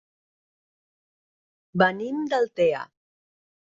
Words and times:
Venim 1.85 2.27
d'Altea. 2.35 2.85